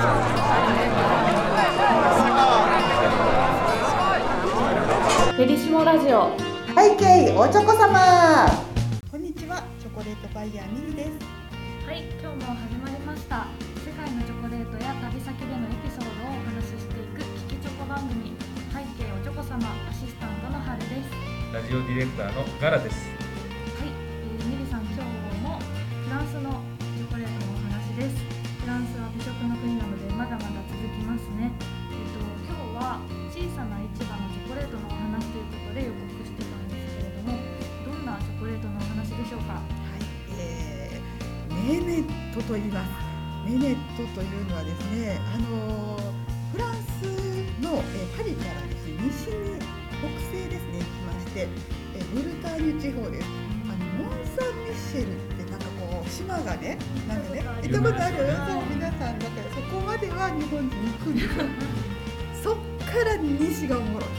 [0.00, 0.08] ペ
[5.44, 6.34] リシモラジオ
[6.72, 8.48] 背景おちょこ様
[9.10, 11.10] こんにちはチョコレートバイヤーミリです
[11.84, 12.08] はい。
[12.16, 13.44] 今日も始まりました
[13.84, 17.04] 世界のチョコレートや旅先でのエピソードをお話ししてい。
[17.12, 17.20] く
[17.52, 18.32] 聞きチョコ番組
[18.72, 21.12] 背景おちょこ様アシスタントの春です
[21.52, 22.96] ラジオディレクターのガラです。
[23.76, 25.04] はい、えー、ミリさん今日
[25.44, 26.56] もフランスの
[26.96, 28.16] チョコレートのお話です
[28.60, 29.56] フランスは美食の
[42.42, 42.90] トと言います。
[43.46, 46.00] メネットというのはですねあのー
[46.52, 47.04] フランス
[47.62, 49.58] の、えーパリからですね西に
[50.00, 51.48] 北西ですね行きまして、
[51.96, 53.26] えーブルターニュ地方です。
[53.66, 56.76] あのモン・サン・ミッシェルってなんかこう島がね
[57.08, 58.16] なんかね行ったことある？
[58.16, 61.24] そう皆さんだからそこまでは日本人行くんです。
[61.26, 61.44] よ
[62.42, 64.10] そっから西がおもろい。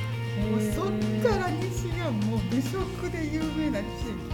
[0.41, 2.79] もうそっから西がもう美食
[3.11, 4.30] で有名な地域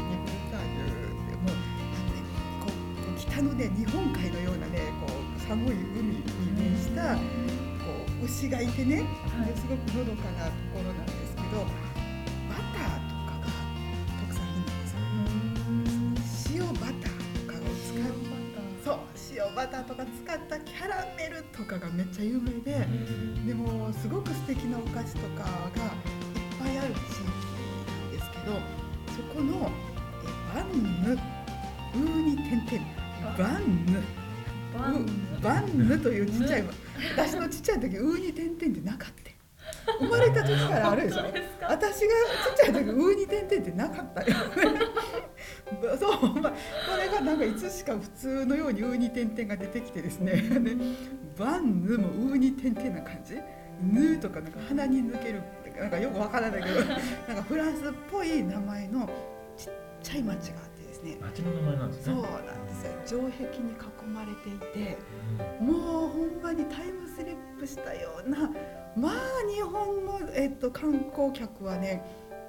[3.38, 6.24] 北のね日本海のようなねこう寒い海に
[6.58, 7.22] 面したこ
[8.20, 9.54] う牛がいてね、はい。
[9.56, 11.62] すごくのどかなところなんですけど
[12.50, 13.54] バターとかが
[14.26, 18.10] 特産品なんですよ塩バターとかを使う
[18.84, 18.98] そう
[19.38, 22.88] 塩バターとか使ったキャラメルとかがめっちゃ有名で。
[23.46, 26.00] でもすごく素敵なお菓子とかがいっ
[26.60, 28.58] ぱいある地域なんですけど
[29.14, 29.70] そこの
[30.26, 33.07] えバンヌウーに点々
[33.38, 34.04] バンヌ
[34.78, 35.06] バンう
[35.42, 36.64] バンヌというちっちゃい
[37.16, 39.28] 私のちっちゃい時ウーに点々ってなかった
[40.00, 41.24] 生まれた時からあるでしょ
[41.70, 42.02] 私がちっ
[42.58, 44.36] ちゃい時ウーに点々ってなかったよ
[46.00, 50.76] そう、まあ、これがなんかいつしか普通のようにウーに点々が出てきてですねで
[51.38, 53.36] バンヌもウーに点々な感じ
[53.82, 55.42] ヌーとかなんか鼻に抜ける
[55.80, 56.88] なんかよくわからないけどなん
[57.38, 59.08] かフランスっぽい名前の
[59.56, 59.72] ちっ
[60.02, 60.62] ちゃい町が
[60.98, 61.18] ですね。
[61.22, 62.14] 町の名前なんですね。
[62.14, 62.92] そうなんですよ。
[63.06, 64.98] 城壁に囲まれていて
[65.62, 68.50] もうほんまにタイムスリップしたような
[68.96, 69.14] まあ
[69.54, 72.04] 日本の、えっと、観光客はね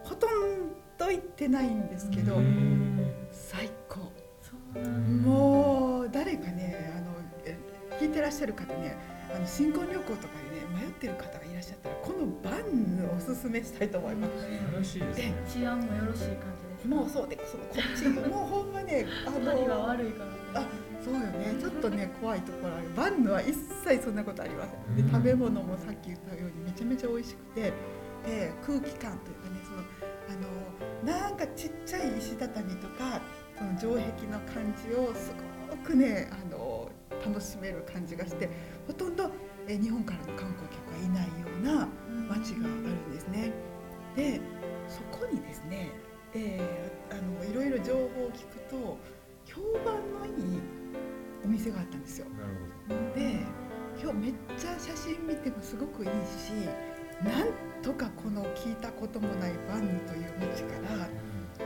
[0.04, 0.30] ほとん
[0.96, 3.06] ど行ってないんですけどうん。
[3.30, 4.00] 最高。
[4.42, 7.12] そうなんもう誰かねあの
[7.44, 7.56] え
[8.00, 8.96] 聞いてらっしゃる方ね
[9.34, 10.16] あの新婚旅行とか
[10.50, 14.32] でね迷ってる方がいらっしゃったらこのバンおすすめしたいと思います。
[14.34, 15.34] 素晴らしいですね。
[15.52, 20.24] 治安もよろしい感じもうそうでそのこっちもうほんまねあのパリは悪いか
[20.54, 20.66] らあ
[21.04, 21.54] そうよね。
[21.60, 22.88] ちょっとね怖いところある。
[22.96, 24.96] バンヌは一切そんなことありません。
[24.96, 25.10] でうん。
[25.10, 27.72] 食べ物もさっき言ったようにめちゃめちゃ美味しくて。
[28.26, 29.78] で空気感というかねその
[30.28, 33.20] あのなんかちっちゃい石畳とか
[33.56, 35.32] その城壁の感じをす
[35.70, 36.90] ごくねあの
[37.24, 38.50] 楽しめる感じがして
[38.88, 39.30] ほとんど
[39.68, 41.88] え日本からの観光客はいないような
[42.28, 43.52] 街があるんですね。
[44.16, 44.40] で
[44.88, 45.92] そこにですね、
[46.34, 48.98] えーあのいろいろ情報を聞くと
[49.46, 50.60] 評判のいい
[51.44, 52.26] お店があったんですよ。
[53.14, 53.40] で
[54.00, 56.52] 今日めっちゃ写真見てもすごくいいし
[57.24, 57.48] なん
[57.82, 61.12] とかこの聞いたこともないバンヌという街からど。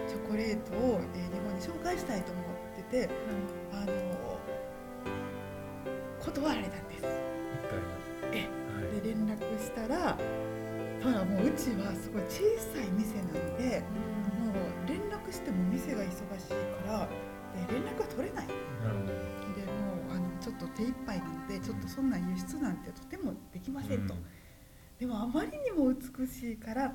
[0.09, 2.44] チョコレートを、えー日本に紹介したいと思っ
[2.91, 3.15] てて
[3.73, 4.39] あの
[6.21, 7.03] 断られたんです。
[8.33, 10.17] で連絡したら
[11.03, 12.41] ほらもううちはすごい小
[12.73, 13.87] さい店なのでも
[14.21, 14.22] う連
[15.32, 16.48] 絡しても店が忙しい
[16.84, 17.09] から
[17.66, 18.47] で連絡が取れない。
[18.47, 18.53] で。
[18.53, 18.56] も
[20.10, 24.15] うあのちょっと手一杯なのでちょっとそんな輸出なんてとてもできませんと、
[24.98, 26.94] でもあまりにも美しいから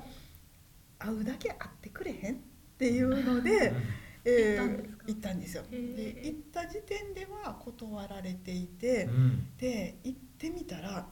[0.98, 2.38] 会うだけ会ってくれへんっ
[2.78, 3.72] ていうので、
[4.24, 5.62] えー行ったんですよ。
[5.70, 5.78] で
[6.26, 9.56] 行った時点では断られていて、うん。
[9.56, 11.08] で行ってみたら、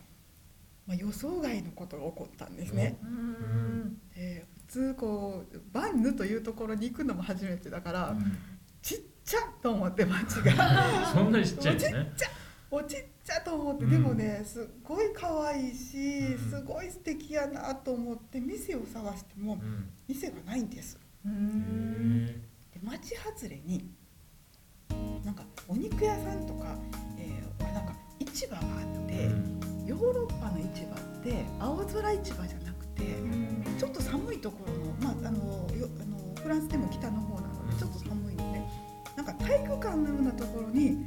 [0.87, 2.99] まあ、予想外のことが起こったんですね。
[3.03, 4.01] うん。
[4.15, 8.17] で普通こうバンヌというところに行くのも初めてだから、
[8.83, 12.13] ちっちゃと思って街が そんなにちっちゃいんですね。
[12.71, 19.89] おちっちゃと思って、うんでもねすっごい可愛いし、うんすごい素敵やなと思って店を探してもうん。
[20.09, 20.99] 店がないんです。
[21.25, 23.91] うんで町外れに
[25.25, 26.77] なんかお肉屋さんとか、
[27.19, 29.25] えーなんか市場があって、
[29.87, 33.03] ヨーロッパの市場って青空市場じゃなくて
[33.79, 35.39] ちょっと寒いところの,、まあ、あの
[35.77, 38.63] よあのフランスでも北の方なのでちょっと寒いので
[39.17, 41.05] なんか体育館のようなところに、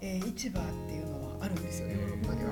[0.00, 2.50] えー市場っていうのはあるんですよヨーロッパでは。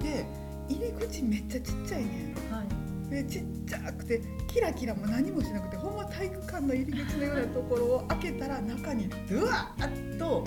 [0.00, 0.26] で
[0.68, 2.34] 入り口めっちゃちっちゃいねん。
[2.52, 3.10] はい。
[3.10, 10.44] でちっちゃくてキラキラも何もしなくてほんま体育館の入り口のようなところを開けたら中にドワーッと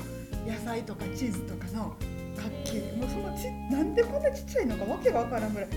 [0.47, 1.95] 野菜とかチーズとかの
[2.37, 5.69] 楽器もうそのちっなんでこんなちっちゃいのかわけがわからんぐらい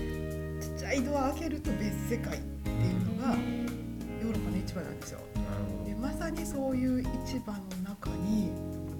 [0.61, 5.19] ちっちゃいドア開けると別世界っていうのがヨーロッパの市場なんですよ。
[5.85, 7.59] でまさにそういう市場の
[7.89, 8.51] 中に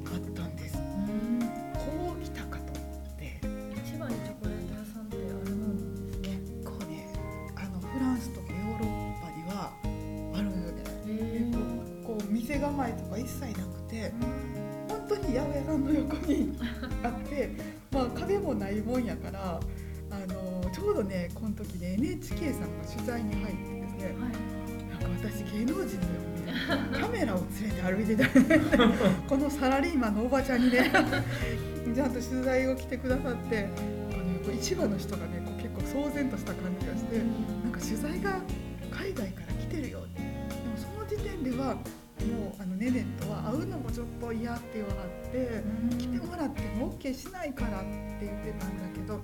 [0.05, 0.77] あったんです。
[0.77, 1.39] うん
[1.73, 2.81] こう来たかと思
[3.13, 3.39] って
[3.85, 7.07] 市場にチョコレート屋さんってあるもんですね結構ね
[7.55, 8.89] あのフランスとかヨーロッ
[9.21, 9.71] パには
[10.33, 10.83] あるのよね。
[11.07, 14.11] へこう店構えとか一切なくて
[14.89, 16.57] 本当に八百屋さんの横に
[17.03, 17.51] あって
[17.91, 24.15] まあ壁もないもんやからょうどねこの時ね NHK さんが取材に入ってですねはい。
[24.89, 25.87] なんか私芸能人のよ
[26.93, 28.39] うにカメラを連れて歩いてた。
[28.39, 28.95] ね
[29.27, 30.91] このサラリーマンのおばちゃんにね
[31.93, 33.67] ちゃんと取材を来てくださって
[34.11, 38.41] あの市場の人がねこう結構騒然とした感じがしてなんか取材が
[38.91, 40.21] 海外から来てるよって。
[40.21, 41.77] でもその時点では
[42.85, 45.63] もうあのネネとは会うのもちょっと嫌って言わはって
[45.97, 47.87] 来てもらっても OK しないからって
[48.21, 49.19] 言ってたんだけど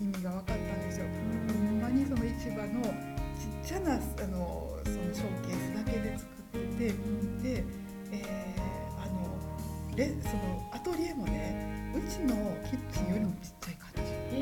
[0.00, 1.06] 意味が分かったんですよ。
[1.06, 6.92] ほんまにその市場のちっちゃなあのそのショーケースだけで作ってて
[7.42, 7.64] で、
[8.12, 8.64] えー
[9.02, 9.12] あの
[9.96, 12.34] レそのアトリエもねうちの
[12.64, 14.12] キッチンよりもちっちゃい感じ。
[14.32, 14.38] へ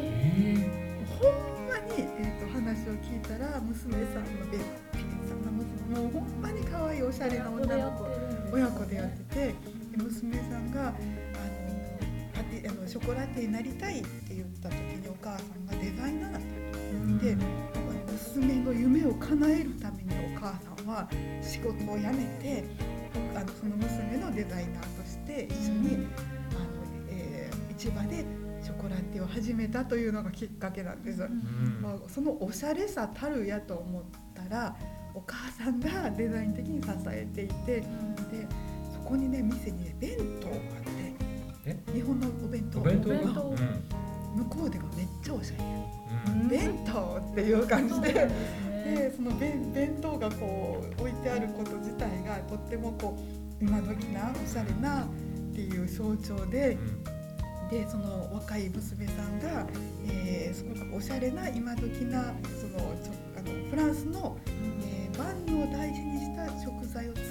[1.21, 4.61] ほんまに、えー、と話を聞いたら娘さんのべっ
[4.93, 8.12] ぴんさんの娘もうほんまに可愛いおしゃれな女の子
[8.53, 9.55] 親子でやっててで
[9.97, 10.95] 娘さんがあの
[12.35, 17.37] パティあのショコラティエになりたいって言った時にお母さんがデザイナーだったで
[18.13, 21.09] 娘の夢を叶えるためにお母さんは
[21.41, 22.65] 仕事を辞めて
[23.35, 26.07] あのその娘のデザイナーとして一緒に、あの
[27.11, 28.25] えー市場で
[28.63, 31.23] ショコラティエを始めたというのがきっかけなんです。
[31.23, 31.83] うん。
[31.83, 34.03] まあ、そのおしゃれさたるやと思っ
[34.33, 34.77] たら
[35.15, 37.85] お母さんがデザイン的に支えていてで
[38.93, 41.15] そこにね店にね弁当があって
[41.67, 41.79] え？
[41.93, 42.81] 日本のお弁当。
[42.81, 43.43] お弁当お弁当。
[43.43, 43.57] うん。
[44.45, 45.63] 向こうではめっちゃおしゃれ。
[45.63, 45.71] や
[46.27, 46.49] うん。
[46.49, 48.13] 弁当っていう感じで。
[48.13, 48.29] で
[48.83, 55.07] でその弁弁当がこう置いてあること自体がとってもこう今時なおしゃれなっ
[55.55, 56.77] ていう象徴で
[57.71, 59.67] でその若い娘さんが、
[60.05, 64.62] えーすごくおしゃれな今時なそのちょあのフランスの、えー、
[65.19, 67.25] 万能を大事にした食材を使っ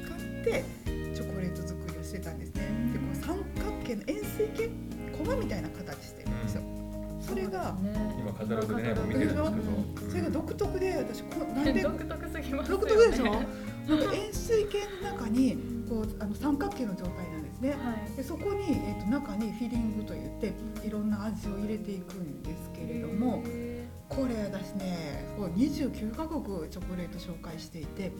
[0.43, 2.61] てチョコレート作りをしてたんですね。
[2.93, 4.69] でこう三角形の円錐形
[5.17, 6.61] コマみたいな形してるんですよ。
[7.21, 7.77] それが
[8.19, 10.09] 今カタログでね見てるんですけど。
[10.09, 13.23] それが独特で私こなんで独特すぎますよ独ね特でしょ？
[13.23, 15.57] なんか円錐形の中に
[15.87, 17.69] こうあの三角形の状態なんですね。
[17.71, 17.75] は
[18.11, 18.17] い。
[18.17, 20.53] でそこに、えー、と中にフィリングといって
[20.85, 23.43] いろんな味を入れていくんですけれども
[24.15, 28.11] これ私ねこう29カ国チョコレート紹介していて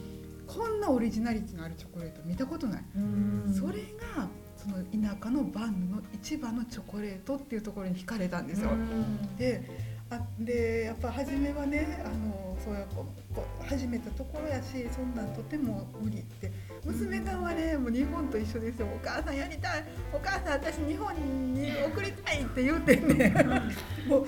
[0.48, 3.54] こんなオリジナリティのあるチョコレート見たことない、うん。
[3.54, 3.84] それ
[4.16, 4.28] が
[4.58, 8.70] その田舎のバンヌの市場のチョコレートっていうところに惹かれたんですよ。
[8.72, 9.36] うん。
[9.38, 9.70] で
[10.10, 16.52] あでやっぱ初めはねあのそうやこうこう始めたところやしそんなんとても無理って。
[16.84, 18.88] 娘さんはねもう日本と一緒ですよ。
[18.94, 19.86] お母さんやりたい。
[20.14, 21.16] お母さん私日本
[21.54, 23.34] に送りたいって言うてんね
[24.06, 24.28] もう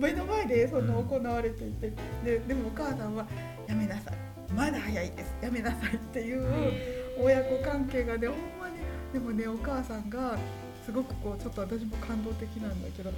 [0.00, 1.92] 目の前でその行われていて。
[2.24, 3.24] ででもお母さんは
[3.68, 4.14] やめなさい。
[4.52, 5.32] まだ早いです。
[5.40, 6.44] やめなさいっていう
[7.20, 8.78] 親子関係がねほんまに。
[9.12, 10.36] でもねお母さんが
[10.84, 13.12] すごくこうちょっと私も感動的なんだけど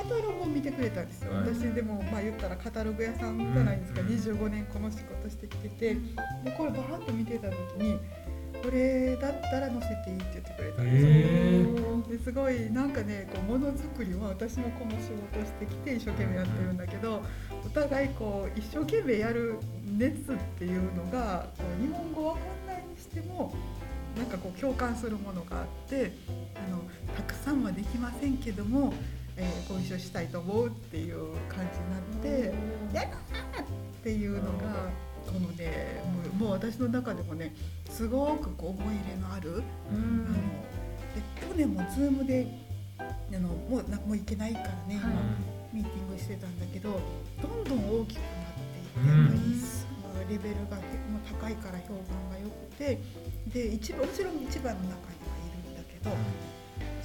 [0.00, 1.54] カタログを見てくれたんですよ、はい。
[1.54, 5.94] 私でもまあ言ったらカタログ屋さんじゃないですか、うん25年この仕事してきてて。
[5.94, 7.98] でこれバーッと見てた時に
[8.62, 12.18] これだったら載せていいって言ってくれたんですよ。
[12.18, 17.22] ですごいなんかねこうものづくりは私もこの仕事をしてきて一生懸命やってるんだけど
[17.64, 23.54] お互いこう一生懸命やる熱っていうのがこう日本語わかんないにしても
[24.16, 26.12] なんかこう共感するものがあって
[26.56, 26.82] あの
[27.16, 28.92] たくさんはできませんけども、
[29.40, 32.80] えーご一緒したいと思うっていう感じになって。
[32.94, 33.06] やっ
[33.54, 34.90] たーっていうのが
[35.26, 36.02] このね
[36.40, 37.54] もうもう私の中でもね
[37.88, 40.32] すごくこう思い入れのある、うあのんで
[41.40, 42.46] 去年も Zoom で
[42.98, 43.04] あ
[43.38, 45.08] のもうなもう行けないからね、今
[45.72, 46.98] ミーティングしてたんだけど
[47.40, 49.08] どんどん大きくなっていって、
[50.02, 50.78] まあレベルが
[51.40, 52.98] 高いから評判が良くて
[53.52, 54.96] で一番もちろん一番の中には
[55.36, 56.10] いるんだけど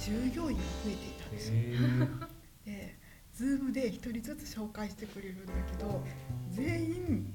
[0.00, 2.25] 従業員が増えていたんですよ。
[3.38, 6.02] で Zoom で一人ずつ紹介してくれるんだけど
[6.50, 7.34] 全員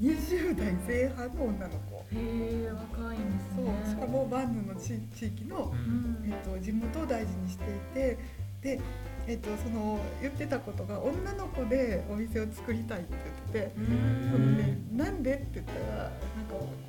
[0.00, 1.96] 20代前半の女の子。
[1.96, 6.24] へえ若いんですそうねしかもバンヌの地地域のうん。
[6.24, 8.18] えっと、地元を大事にしていて
[8.62, 8.80] で、
[9.26, 13.14] えっと、その言ってたことが女の子でお店を作りたいって
[13.52, 14.30] 言ってて、うん。
[14.32, 16.12] そのね、なんでって言ったらなんか
[16.48, 16.68] こ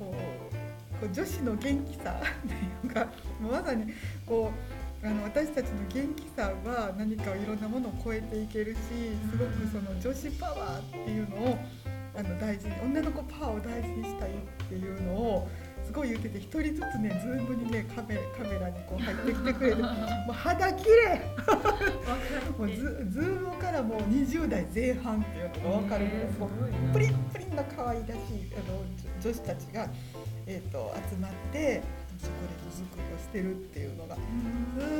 [1.00, 3.08] こう女子の元気さっていうか
[3.40, 3.92] まさに
[4.26, 8.78] こうあの私たちの元気さは何かいろんなものを超えていけるし
[9.30, 11.58] すごくその女子パワーっていうのを
[12.14, 14.32] あの大事に女の子パワーを大事にしたいっ
[14.68, 15.48] ていうのを
[15.86, 19.88] すごい言ってて一人ずつね Zoom にねカメカメラにこう入ってきてくれて も
[20.28, 21.20] う肌綺麗。
[22.58, 26.28] もうズ Zoom からもう20代前半っていうのが分かるぐらい
[26.92, 28.78] プリンプリンな可愛らしいあの
[29.22, 29.88] 女女子たちが、
[30.46, 31.82] えー、と集まって
[32.20, 34.20] チョコレート作りをしてるっていうのがす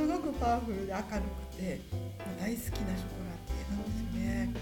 [0.09, 1.05] ごくパワフルで明る
[1.53, 1.81] くて
[2.41, 4.55] 大好きなショコラティエなんですよね。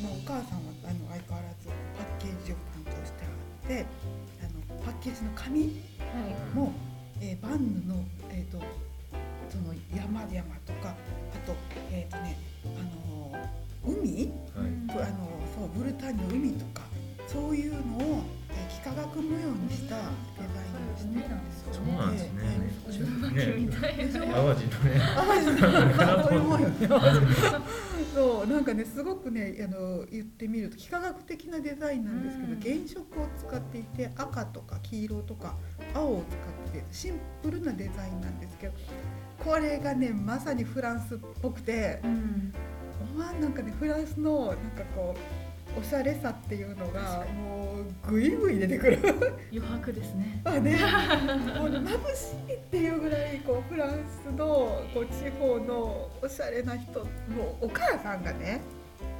[0.00, 3.86] でもお母さんはあの相変わらずパッケージを担当してあって
[4.40, 6.54] あのパッケージの紙はい。
[6.54, 6.72] も、
[7.20, 8.58] えーバンヌの、えー、と
[9.48, 10.94] その山々とか
[11.34, 11.54] あと,、
[11.92, 12.68] えーとねあ
[13.08, 14.32] のー海？
[14.56, 14.70] はい。
[14.94, 16.82] ぶあのそうブルターニュの海とか
[17.26, 18.39] そういうのを、えー
[18.80, 20.02] 幾何学模様にしたデ
[20.38, 22.40] ザインをして海なんですよそうなんですね。
[22.40, 22.70] ね。
[23.70, 25.00] 淡路のね。
[25.16, 25.68] あマジでそ
[26.30, 26.88] ういうもんよね。
[28.14, 28.84] そうなんかね。
[28.84, 29.56] すごくね。
[29.62, 35.54] あの言ってみると幾何学的なデザインなんですけど、うん原色を使っていて赤とか黄色とか
[35.94, 38.74] 青を使ってシンプルなデザインなんですけど
[39.38, 40.10] これがね。
[40.10, 42.52] まさにフランスっぽくてうん
[43.18, 43.72] なんかね。
[43.78, 45.14] フランスのなんかこ
[45.76, 47.59] うおしゃれさっていうのがもう
[48.08, 48.98] ぐいぐい出てくる。
[49.52, 50.40] 余白ですね。
[50.44, 50.78] あね。
[51.58, 58.60] もう眩しいっていうぐらいこうフランスのこう地方のおしゃれな人もうお母さんがね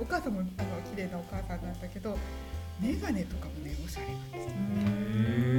[0.01, 0.49] お母さんもあの
[0.95, 2.17] 綺麗なお母さんなんだけど
[2.81, 4.51] 眼鏡とかもねおしゃれなんですよ。
[4.53, 5.01] へ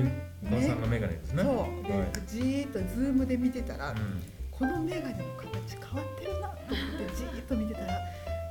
[0.03, 0.31] ー。
[0.43, 1.43] お母さんのメガネですね。
[1.43, 1.55] そう。
[1.57, 1.71] はい。
[2.13, 4.41] でじーっとズームで見てたら、うん。
[4.61, 7.99] この眼鏡の形変わってるなと思ってじーっと見てたら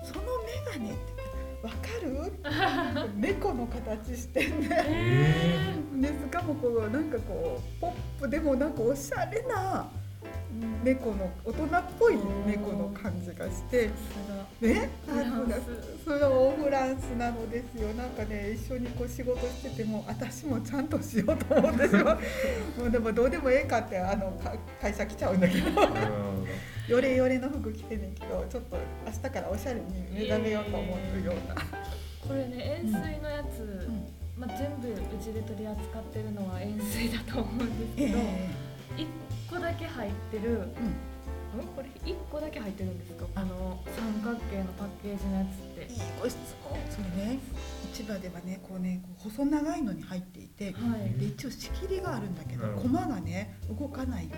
[0.02, 1.29] その眼鏡って
[1.62, 2.32] わかる？
[3.16, 4.68] 猫の形してんね。
[4.86, 9.90] えでしかもこうなんかこうポップでもなんかおしゃれな
[10.84, 12.16] 猫の大人っぽい
[12.46, 13.90] 猫の感じがして
[14.60, 16.04] ねフランス。
[16.04, 17.88] それはフランスなのですよ。
[17.94, 22.18] なんかね一緒にこう仕事してても私もちゃんとしようと思ってしまう。
[22.78, 25.70] もうでもどうでもええかってあのか会社来ちゃうんだけど。
[25.70, 26.20] ー、なるほ
[26.88, 28.76] ヨレヨレの服着てんねんけどちょっと
[29.06, 31.54] 明日からおしゃれに目覚めようと思うような。
[32.26, 34.06] これね円錐のやつ、うん。
[34.36, 38.48] まあ、全部うちで取り扱ってるのは円錐だと思うんですえけど、え。
[38.96, 39.06] 一
[39.50, 40.60] 個だけ入ってる、うん。
[40.60, 41.90] んこれ？
[42.04, 43.26] 一個だけ入ってるんですか？
[43.34, 45.92] あの三角形のパッケージのやつって。
[45.92, 47.38] いいご質問それね。
[47.92, 51.18] 市場ではねこうねこう細長いのに入っていてはい。
[51.18, 54.36] で一応仕切りがあるんだけどなるほどコマがね動かないよ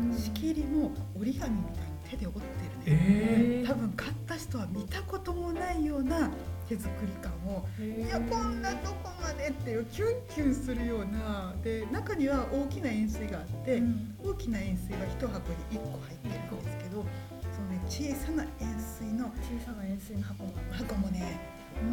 [0.00, 0.18] うにうん。
[0.18, 2.44] 仕切りも折り紙みたいに手で折って
[2.86, 3.62] えるね。
[3.62, 6.28] え多分買った人は見たこともないような
[6.70, 14.14] 手作り感をいやこんなとこまでっていうキュンキュンするようなで中には大きな円錐があって、うん。
[14.22, 17.04] 大きな円錐が一箱に1個入ってるんですけど
[17.50, 20.44] そのね小さな円錐の小さな円錐の箱。
[20.44, 21.40] が箱もね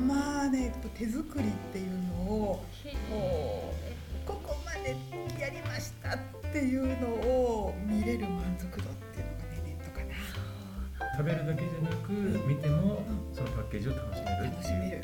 [0.08, 15.02] まあね手作りっていうのージを楽しめる楽しめる。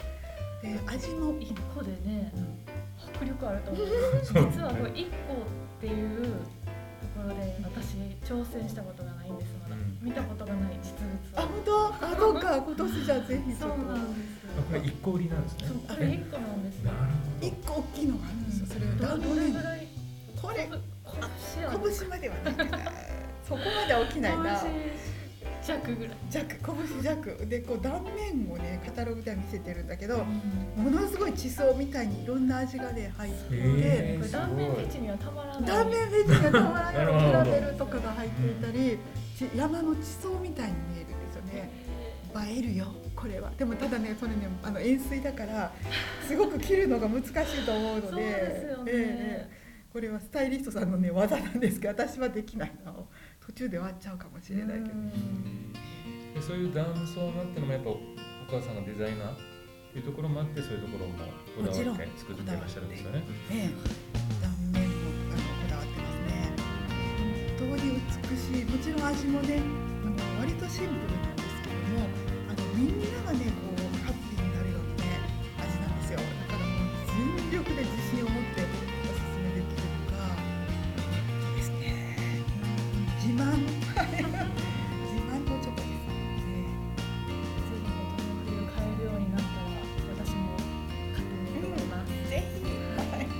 [0.61, 2.31] で味も一個でね
[3.15, 3.85] 迫力あると思う。
[4.23, 9.97] 実はこれ一個っていうところで私挑戦したことがないんですまだ、うん。
[10.01, 10.93] 見たことがない実
[11.35, 11.91] あ物を。
[11.91, 12.05] 本当？
[12.07, 12.57] あそうか。
[12.65, 13.75] 今年じゃあぜひちょっと。
[13.77, 15.67] そうなんですあこれ一個売りなんですね。
[15.67, 16.13] そうこれ？
[16.13, 16.91] 一個なんですよ。
[16.93, 18.67] なる一個大きいのがあるんですよ。
[18.67, 19.87] それをどれぐ面らい？
[20.41, 20.69] これ。
[21.03, 22.91] 拳拳まではないかな。
[23.47, 24.59] そこまでは起きないな。
[24.61, 24.71] 拳
[25.65, 27.45] 弱ぐらい、弱拳弱。
[27.47, 30.25] でこう断面をねカタログでは見せてるんだけど
[30.77, 33.59] うんものすごい地層みたいにいろんな味がね入ってい。
[33.59, 35.65] て、断面フェチにはたまらない。
[35.65, 36.95] 断面フェチがたまらない。
[36.95, 38.97] キャラメルとかが入っていたり、
[39.37, 41.69] ち山の地層みたいに見えるんですよね。
[42.51, 43.51] 映えるよこれは。
[43.57, 45.71] でもただねそれねあの円錐だから
[46.27, 48.07] すごく切るのが難しいと思うので。
[48.09, 49.63] そうですよね、ええ。
[49.91, 53.07] これはスタイリストさんのね技なんですけど私はできないの
[53.45, 54.95] 途中で終わっちゃうかもしれないけど。
[56.41, 57.99] そういう断層のってのもやっぱお
[58.49, 59.37] 母さんがデザイナーっ
[59.93, 63.19] ていうところもあってそういうところもこだわって作ってらっしゃるんですよね。
[63.51, 63.69] ね。
[64.41, 64.95] 断面も
[65.29, 66.57] あのこだわってますね。
[67.59, 68.65] 本当に美しい。
[68.65, 72.09] もちろん味もねあの割とシンプルなんですけども
[72.49, 75.21] あのみんながねこうハッピーになるようなね
[75.61, 76.17] 味なんですよ。
[76.17, 78.32] だからもう全力で自信を
[83.33, 83.65] 慢自
[85.25, 86.21] 慢のチョコですね
[87.23, 87.97] ぜひこ
[88.29, 89.73] の冬買えるようになったら
[90.17, 93.33] 私も買ってみようと思います、ぜひはいあ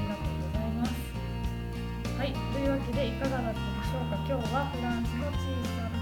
[0.00, 0.96] りがとうございます。
[2.16, 4.16] はい、というわけでいかがだったでしょうか。
[4.24, 5.44] 今日はフランスの小
[5.76, 5.96] さな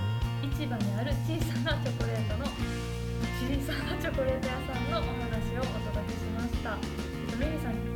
[0.54, 6.82] 市場にある小さなチョコレートの小さなチョコレート屋さんのお話をお届けしました、え
[7.26, 7.87] っと、メリーさん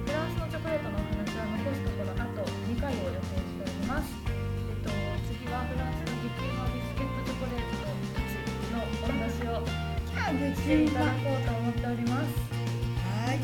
[10.63, 12.31] していただこうと思っております。
[13.03, 13.43] はい。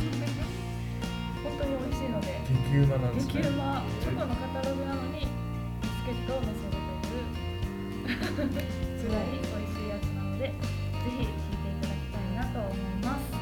[1.43, 2.39] 本当に美味しいので。
[2.71, 3.43] 激うまなんですね。
[3.43, 8.55] 激うまチョコのカタログなのにビスケットを乗せるという
[9.03, 10.55] すごい美味しいやつなのでぜ
[11.11, 13.35] ひ聞いていただきたいなと思います、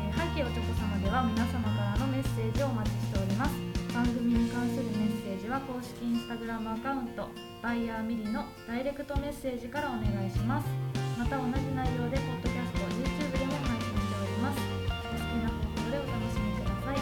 [0.00, 3.52] えー、背景おチョコ様では皆様からのメッセージをお待ちしております。
[3.92, 7.28] 番組に関するメッセージは公式インスタグラムアカウント
[7.62, 10.81] バイヤーミリのダイレクトメッセージからお願いします
[11.22, 14.58] また同じ内容でポッドキャスト YouTube でも配信しております。
[14.58, 16.98] お好きな方法でお楽しみください。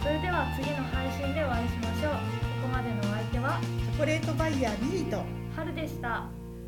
[0.00, 2.12] それでは次の配信でお会いしましょう。
[2.14, 2.16] こ
[2.62, 5.22] こまでのお相手はチョコレートバイヤーミリと
[5.54, 6.24] 春でした。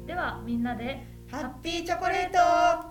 [0.07, 1.03] ではみんなで。
[1.31, 2.90] ハッピーチョコレート